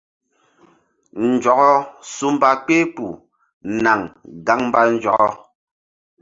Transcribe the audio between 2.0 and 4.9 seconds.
su mba kpehkpuh naŋ gaŋ mba